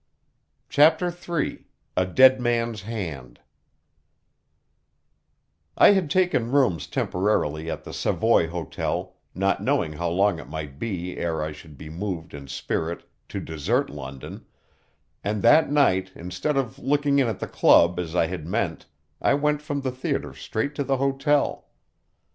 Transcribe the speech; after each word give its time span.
CHAPTER 0.67 1.15
III 1.29 1.63
A 1.95 2.07
Dead 2.07 2.41
Man's 2.41 2.81
Hand 2.81 3.39
I 5.77 5.91
had 5.91 6.09
taken 6.09 6.51
rooms 6.51 6.87
temporarily 6.87 7.69
at 7.69 7.83
the 7.83 7.93
Savoy 7.93 8.47
Hotel, 8.47 9.13
not 9.35 9.61
knowing 9.61 9.93
how 9.93 10.09
long 10.09 10.39
it 10.39 10.49
might 10.49 10.79
be 10.79 11.17
ere 11.17 11.43
I 11.43 11.51
should 11.51 11.77
be 11.77 11.91
moved 11.91 12.33
in 12.33 12.47
spirit 12.47 13.07
to 13.29 13.39
desert 13.39 13.91
London; 13.91 14.47
and 15.23 15.43
that 15.43 15.69
night, 15.71 16.11
instead 16.15 16.57
of 16.57 16.79
looking 16.79 17.19
in 17.19 17.27
at 17.27 17.37
the 17.39 17.45
club 17.47 17.99
as 17.99 18.15
I 18.15 18.25
had 18.25 18.47
meant, 18.47 18.87
I 19.21 19.35
went 19.35 19.61
from 19.61 19.81
the 19.81 19.91
theatre 19.91 20.33
straight 20.33 20.73
to 20.73 20.83
the 20.83 20.97
hotel. 20.97 21.67